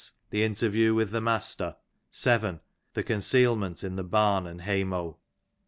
[0.31, 1.75] The interview with the master.
[2.09, 2.59] 7.
[2.95, 5.17] The concealment in the bam and hay mow.